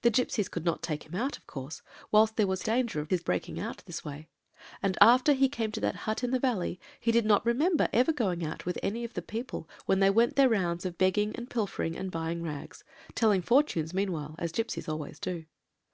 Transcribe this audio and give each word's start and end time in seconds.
The 0.00 0.10
gipsies 0.10 0.48
could 0.50 0.64
not 0.64 0.82
take 0.82 1.04
him 1.06 1.14
out, 1.14 1.36
of 1.36 1.46
course, 1.46 1.82
whilst 2.10 2.34
there 2.36 2.48
was 2.48 2.64
danger 2.64 3.00
of 3.00 3.10
his 3.10 3.22
breaking 3.22 3.60
out 3.60 3.78
in 3.78 3.84
this 3.86 4.04
way; 4.04 4.26
and 4.82 4.98
after 5.00 5.34
he 5.34 5.48
came 5.48 5.70
to 5.70 5.80
that 5.82 5.94
hut 6.02 6.24
in 6.24 6.32
the 6.32 6.40
valley, 6.40 6.80
he 6.98 7.12
did 7.12 7.24
not 7.24 7.46
remember 7.46 7.88
ever 7.92 8.12
going 8.12 8.44
out 8.44 8.66
with 8.66 8.76
any 8.82 9.04
of 9.04 9.14
the 9.14 9.22
people 9.22 9.68
when 9.86 10.00
they 10.00 10.10
went 10.10 10.34
their 10.34 10.48
rounds 10.48 10.84
of 10.84 10.98
begging, 10.98 11.36
and 11.36 11.48
pilfering, 11.48 11.96
and 11.96 12.10
buying 12.10 12.42
rags; 12.42 12.82
telling 13.14 13.40
fortunes 13.40 13.94
meanwhile, 13.94 14.34
as 14.40 14.50
gipsies 14.50 14.88
always 14.88 15.20
do. 15.20 15.44